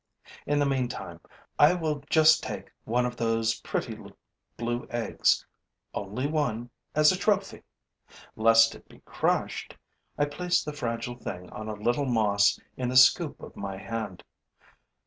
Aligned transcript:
In 0.47 0.57
the 0.57 0.65
meantime, 0.65 1.19
I 1.59 1.75
will 1.75 1.99
just 2.09 2.41
take 2.41 2.71
one 2.85 3.05
of 3.05 3.17
those 3.17 3.59
pretty 3.61 3.99
blue 4.57 4.87
eggs, 4.89 5.45
only 5.93 6.25
one, 6.25 6.71
as 6.95 7.11
a 7.11 7.15
trophy. 7.15 7.61
Lest 8.35 8.73
it 8.73 8.79
should 8.81 8.89
be 8.89 9.01
crushed, 9.05 9.77
I 10.17 10.25
place 10.25 10.63
the 10.63 10.73
fragile 10.73 11.19
thing 11.19 11.51
on 11.51 11.69
a 11.69 11.73
little 11.75 12.05
moss 12.07 12.59
in 12.77 12.89
the 12.89 12.97
scoop 12.97 13.39
of 13.43 13.55
my 13.55 13.77
hand. 13.77 14.23